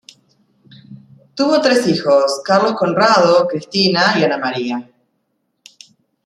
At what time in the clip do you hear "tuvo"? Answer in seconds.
1.35-1.61